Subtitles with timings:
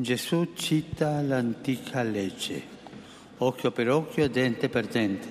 [0.00, 2.62] Gesù cita l'antica legge,
[3.38, 5.28] occhio per occhio, dente per dente.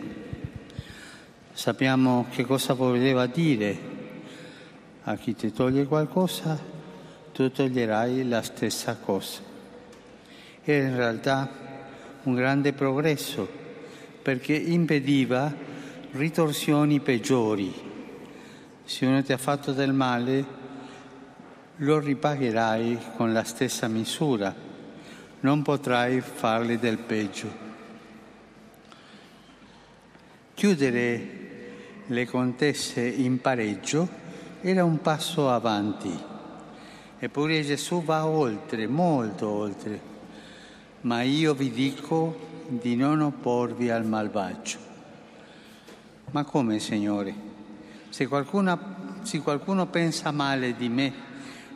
[1.53, 3.79] Sappiamo che cosa voleva dire.
[5.03, 6.61] A chi ti toglie qualcosa,
[7.31, 9.39] tu toglierai la stessa cosa.
[10.61, 11.49] Era in realtà
[12.23, 13.47] un grande progresso
[14.21, 15.49] perché impediva
[16.11, 17.73] ritorsioni peggiori.
[18.83, 20.45] Se uno ti ha fatto del male,
[21.77, 24.53] lo ripagherai con la stessa misura,
[25.41, 27.65] non potrai fargli del peggio.
[30.55, 31.35] Chiudere
[32.07, 34.07] le contesse in pareggio
[34.61, 36.17] era un passo avanti,
[37.19, 40.01] eppure Gesù va oltre, molto oltre,
[41.01, 44.79] ma io vi dico di non opporvi al malvagio.
[46.31, 47.45] Ma come, Signore?
[48.09, 51.26] Se qualcuno, se qualcuno pensa male di me,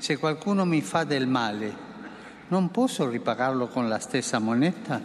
[0.01, 1.71] se qualcuno mi fa del male,
[2.47, 4.99] non posso ripagarlo con la stessa moneta?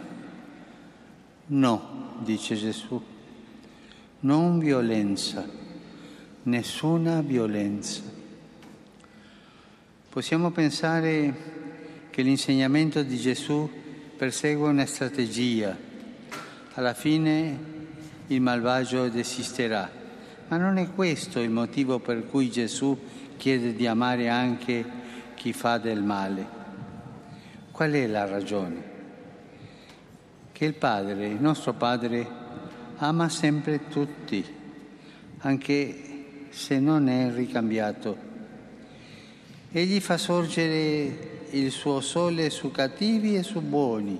[1.45, 2.99] No, dice Gesù,
[4.21, 5.47] non violenza,
[6.41, 8.01] nessuna violenza.
[10.09, 13.69] Possiamo pensare che l'insegnamento di Gesù
[14.17, 15.77] persegue una strategia.
[16.73, 17.59] Alla fine
[18.25, 19.87] il malvagio desisterà.
[20.47, 22.97] Ma non è questo il motivo per cui Gesù
[23.37, 24.83] chiede di amare anche
[25.35, 26.45] chi fa del male.
[27.71, 28.95] Qual è la ragione?
[30.51, 32.27] Che il Padre, il nostro Padre,
[32.97, 34.43] ama sempre tutti,
[35.39, 36.03] anche
[36.49, 38.17] se non è ricambiato.
[39.71, 44.19] Egli fa sorgere il suo sole su cattivi e su buoni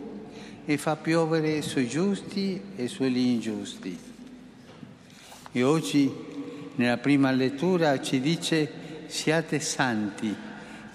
[0.65, 3.97] e fa piovere sui giusti e sugli ingiusti.
[5.51, 6.13] E oggi,
[6.75, 10.35] nella prima lettura, ci dice siate santi,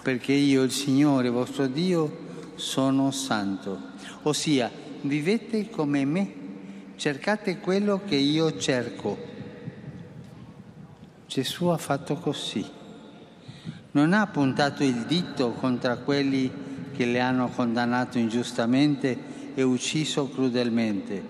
[0.02, 3.90] perché io, il Signore vostro Dio, sono santo.
[4.22, 4.70] Ossia,
[5.02, 6.34] vivete come me,
[6.96, 9.18] cercate quello che io cerco.
[11.26, 12.64] Gesù ha fatto così.
[13.92, 16.50] Non ha puntato il dito contro quelli
[16.92, 19.18] che le hanno condannato ingiustamente
[19.54, 21.22] e ucciso crudelmente,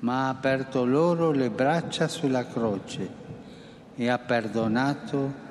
[0.00, 3.24] ma ha aperto loro le braccia sulla croce
[3.94, 5.44] e ha perdonato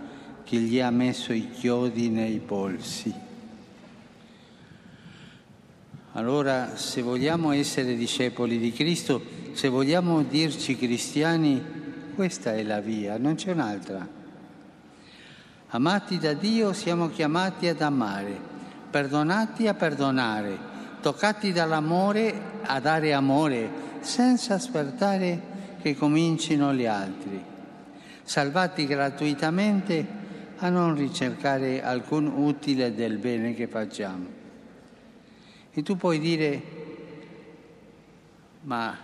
[0.46, 3.14] che gli ha messo i chiodi nei polsi.
[6.14, 11.62] Allora, se vogliamo essere discepoli di Cristo, se vogliamo dirci cristiani,
[12.14, 14.08] questa è la via, non c'è un'altra.
[15.70, 18.40] Amati da Dio siamo chiamati ad amare,
[18.90, 20.58] perdonati a perdonare,
[21.02, 23.70] toccati dall'amore a dare amore,
[24.00, 27.44] senza aspettare che comincino gli altri,
[28.24, 30.15] salvati gratuitamente
[30.58, 34.44] a non ricercare alcun utile del bene che facciamo.
[35.74, 36.62] E tu puoi dire,
[38.62, 38.98] ma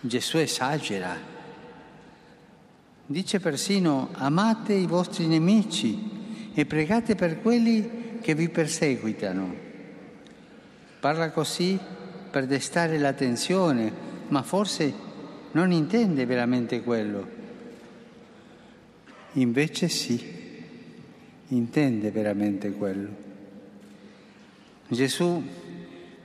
[0.00, 1.34] Gesù esagera.
[3.06, 9.64] Dice persino, amate i vostri nemici e pregate per quelli che vi perseguitano.
[11.00, 11.78] Parla così
[12.30, 13.92] per destare l'attenzione,
[14.28, 14.92] ma forse
[15.52, 17.34] non intende veramente quello.
[19.32, 20.35] Invece sì
[21.48, 23.24] intende veramente quello.
[24.88, 25.42] Gesù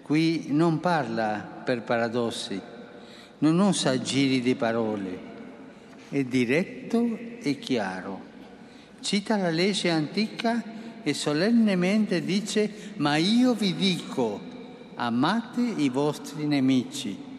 [0.02, 2.60] qui non parla per paradossi,
[3.40, 5.20] non usa giri di parole,
[6.10, 8.30] è diretto e chiaro.
[9.00, 10.64] Cita la legge antica
[11.04, 14.40] e solennemente dice, ma io vi dico,
[14.96, 17.30] amate i vostri nemici.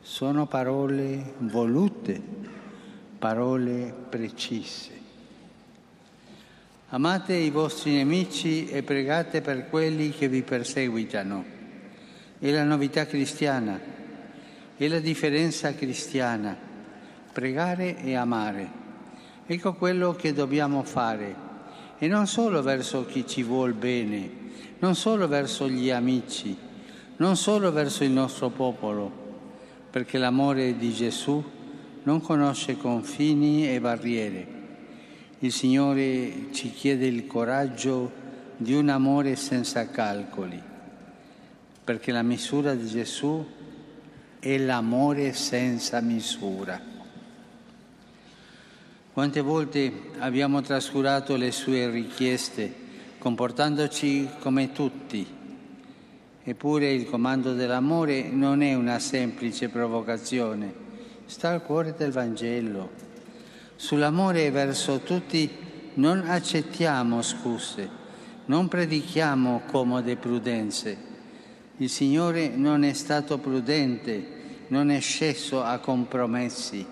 [0.00, 2.22] Sono parole volute,
[3.18, 4.95] parole precise.
[6.90, 11.44] Amate i vostri nemici e pregate per quelli che vi perseguitano.
[12.38, 13.80] È la novità cristiana,
[14.76, 16.56] è la differenza cristiana,
[17.32, 18.70] pregare e amare.
[19.46, 21.34] Ecco quello che dobbiamo fare,
[21.98, 24.30] e non solo verso chi ci vuol bene,
[24.78, 26.56] non solo verso gli amici,
[27.16, 29.10] non solo verso il nostro popolo,
[29.90, 31.44] perché l'amore di Gesù
[32.04, 34.55] non conosce confini e barriere
[35.40, 38.10] il Signore ci chiede il coraggio
[38.56, 40.60] di un amore senza calcoli,
[41.84, 43.44] perché la misura di Gesù
[44.38, 46.80] è l'amore senza misura.
[49.12, 52.84] Quante volte abbiamo trascurato le sue richieste,
[53.18, 55.26] comportandoci come tutti,
[56.42, 60.72] eppure il comando dell'amore non è una semplice provocazione,
[61.26, 63.05] sta al cuore del Vangelo
[63.76, 65.48] Sull'amore verso tutti
[65.94, 68.04] non accettiamo scuse,
[68.46, 70.96] Non predichiamo comode prudenze.
[71.78, 74.24] Il Signore non è stato prudente,
[74.68, 76.86] non è sceso a compromessi.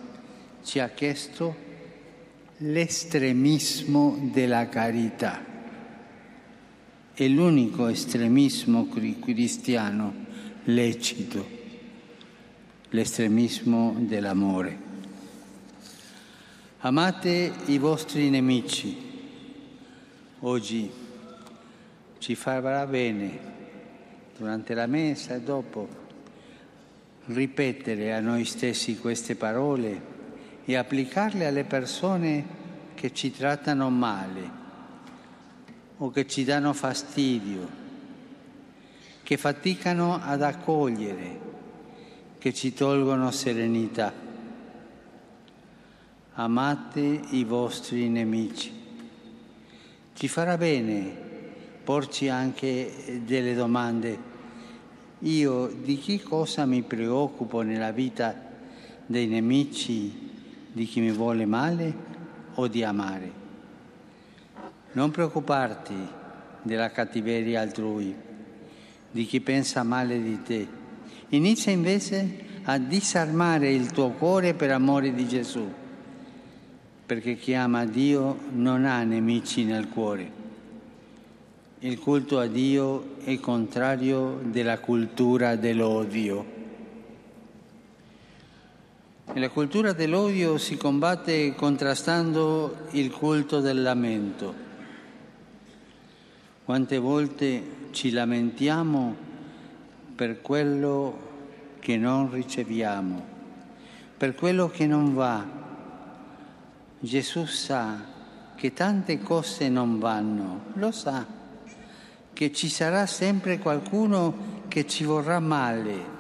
[0.63, 1.55] Ci ha chiesto
[2.59, 5.43] l'estremismo della carità.
[7.15, 10.13] È l'unico estremismo cristiano
[10.65, 11.47] lecito,
[12.91, 14.84] l'estremismo dell'amore.
[16.87, 18.95] Amate i vostri nemici.
[20.41, 20.91] Oggi
[22.19, 23.39] ci farà bene,
[24.37, 25.89] durante la messa e dopo,
[27.25, 29.99] ripetere a noi stessi queste parole
[30.67, 32.45] e applicarle alle persone
[32.93, 34.51] che ci trattano male
[35.97, 37.67] o che ci danno fastidio,
[39.23, 41.41] che faticano ad accogliere,
[42.37, 44.24] che ci tolgono serenità.
[46.37, 48.73] Amate i vostri nemici.
[50.15, 51.09] Ci farà bene
[51.85, 54.19] porci anche delle domande.
[55.21, 58.35] Io di che cosa mi preoccupo nella vita
[59.07, 60.33] dei nemici
[60.73, 61.95] di chi mi vuole male
[62.55, 63.31] o di amare.
[64.91, 65.95] Non preoccuparti
[66.63, 68.13] della cattiveria altrui,
[69.09, 70.67] di chi pensa male di te.
[71.29, 75.83] Inizia invece a disarmare il tuo cuore per amore di Gesù,
[77.07, 80.43] perché chi ama Dio non ha nemici nel cuore.
[81.81, 86.53] Il culto a Dio è contrario della cultura dell'odio.
[89.33, 94.55] E la cultura dell'odio si combatte contrastando il culto del lamento.
[96.65, 99.15] Quante volte ci lamentiamo
[100.15, 101.19] per quello
[101.81, 103.27] che non riceviamo,
[104.17, 105.63] per quello che non va.
[107.05, 108.13] Gesù sa
[108.57, 111.27] che tante cose non vanno, lo sa,
[112.33, 116.15] che ci sarà sempre qualcuno che ci vorrà male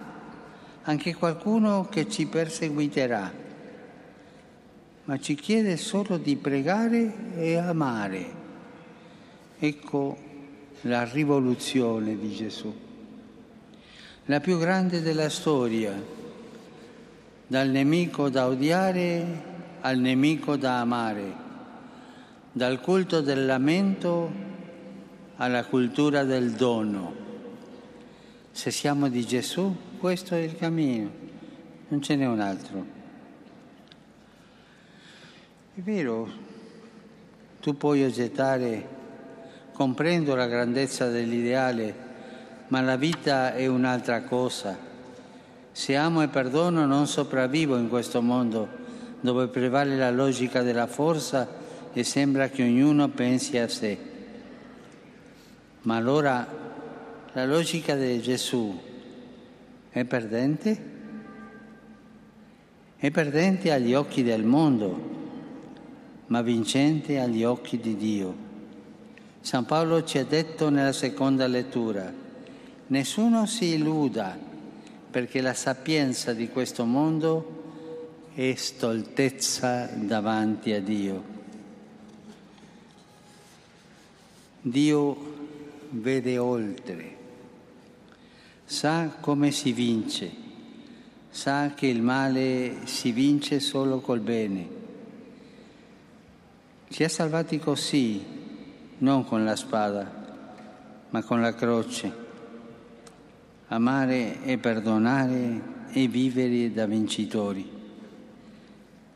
[0.87, 3.33] anche qualcuno che ci perseguiterà,
[5.05, 8.43] ma ci chiede solo di pregare e amare.
[9.59, 10.19] Ecco
[10.83, 12.75] la rivoluzione di Gesù,
[14.27, 15.95] la più grande della storia,
[17.47, 19.53] dal nemico da odiare
[19.85, 21.31] al nemico da amare,
[22.53, 24.33] dal culto del lamento
[25.37, 27.15] alla cultura del dono.
[28.51, 31.11] Se siamo di Gesù, questo è il cammino,
[31.89, 32.87] non ce n'è un altro.
[35.75, 36.31] È vero,
[37.61, 38.89] tu puoi oggettare,
[39.75, 41.95] comprendo la grandezza dell'ideale,
[42.69, 44.79] ma la vita è un'altra cosa.
[45.73, 48.84] Se amo e perdono non sopravvivo in questo mondo
[49.25, 51.49] dove prevale la logica della forza
[51.95, 53.97] e sembra che ognuno pensi a sé.
[55.81, 56.47] Ma allora
[57.33, 58.79] la logica di Gesù
[59.89, 60.93] è perdente?
[62.99, 65.13] È perdente agli occhi del mondo,
[66.27, 68.37] ma vincente agli occhi di Dio.
[69.41, 72.13] San Paolo ci ha detto nella seconda lettura,
[72.89, 74.37] nessuno si illuda
[75.11, 77.54] perché la sapienza di questo mondo
[78.35, 81.33] è stoltezza davanti a Dio.
[84.61, 85.17] Dio
[85.91, 87.15] vede oltre
[88.65, 90.31] sa come si vince,
[91.31, 94.83] sa che il male si vince solo col bene.
[96.89, 98.25] Ci ha salvati così,
[98.99, 102.23] non con la spada, ma con la croce.
[103.69, 107.74] Amare e perdonare e vivere da vincitori.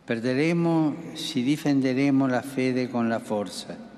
[0.09, 3.89] Perderemo se difenderemo la fede con la forza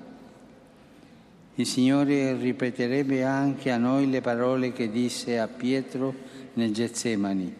[1.61, 6.13] il Signore ripeterebbe anche a noi le parole che disse a Pietro
[6.53, 7.53] nel Getsemani.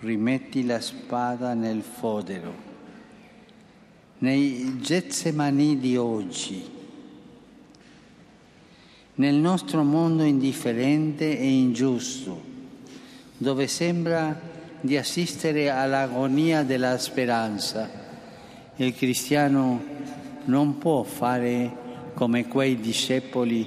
[0.00, 2.54] Rimetti la spada nel fodero.
[4.18, 6.62] Nei Getsemani di oggi,
[9.14, 12.42] nel nostro mondo indifferente e ingiusto,
[13.38, 14.38] dove sembra
[14.84, 17.88] di assistere all'agonia della speranza,
[18.76, 19.82] il cristiano
[20.44, 23.66] non può fare come quei discepoli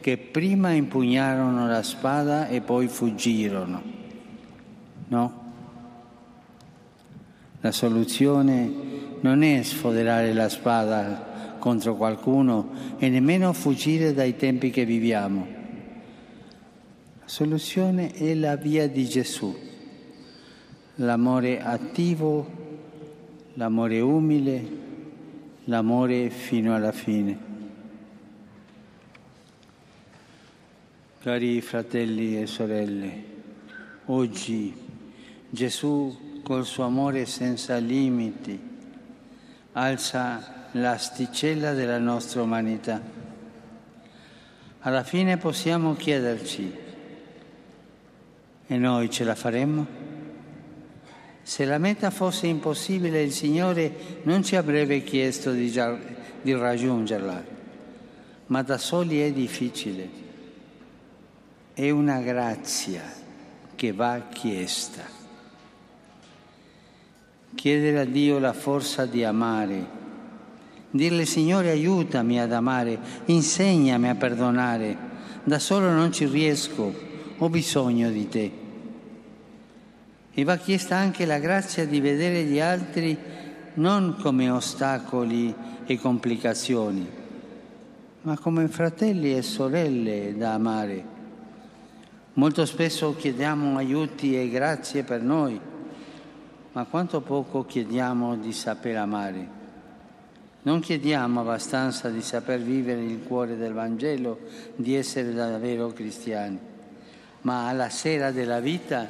[0.00, 3.80] che prima impugnarono la spada e poi fuggirono.
[5.06, 5.44] No?
[7.60, 8.72] La soluzione
[9.20, 15.46] non è sfoderare la spada contro qualcuno e nemmeno fuggire dai tempi che viviamo.
[17.20, 19.65] La soluzione è la via di Gesù,
[20.96, 22.46] l'amore attivo,
[23.54, 24.68] l'amore umile,
[25.64, 27.44] l'amore fino alla fine.
[31.20, 33.24] Cari fratelli e sorelle,
[34.06, 34.74] oggi
[35.50, 38.74] Gesù col suo amore senza limiti
[39.72, 43.02] alza l'asticella della nostra umanità.
[44.80, 46.72] Alla fine possiamo chiederci,
[48.68, 50.05] e noi ce la faremmo?
[51.46, 55.72] Se la meta fosse impossibile il Signore non ci avrebbe chiesto di,
[56.42, 57.44] di raggiungerla,
[58.46, 60.24] ma da soli è difficile
[61.72, 63.02] è una grazia
[63.76, 65.04] che va chiesta.
[67.54, 69.86] Chiedere a Dio la forza di amare,
[70.90, 74.96] dirle Signore aiutami ad amare, insegnami a perdonare,
[75.44, 76.92] da solo non ci riesco,
[77.38, 78.65] ho bisogno di te.
[80.38, 83.16] E va chiesta anche la grazia di vedere gli altri
[83.74, 85.54] non come ostacoli
[85.86, 87.08] e complicazioni,
[88.20, 91.14] ma come fratelli e sorelle da amare
[92.36, 95.58] Molto spesso chiediamo aiuti e grazie per noi,
[96.72, 99.48] ma quanto poco chiediamo di saper amare.
[100.60, 104.38] Non chiediamo abbastanza di saper vivere il cuore del Vangelo,
[104.74, 106.58] di essere davvero cristiani,
[107.40, 109.08] ma alla sera della vita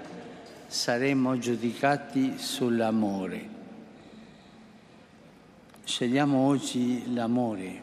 [0.67, 3.55] saremo giudicati sull'amore.
[5.85, 7.83] Scegliamo oggi l'amore,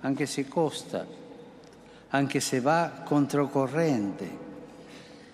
[0.00, 1.06] anche se costa,
[2.08, 4.48] anche se va controcorrente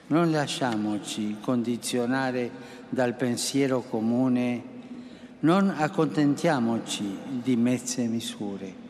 [0.09, 2.50] non lasciamoci condizionare
[2.88, 4.75] dal pensiero comune,
[5.40, 8.85] non accontentiamoci di mezze misure.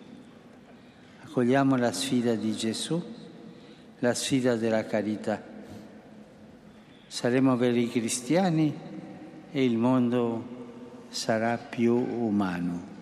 [1.24, 3.02] Accogliamo la sfida di Gesù,
[4.00, 5.54] la sfida della carità.
[7.08, 8.74] Saremo veri cristiani
[9.50, 10.54] e il mondo
[11.08, 12.95] sarà più umano.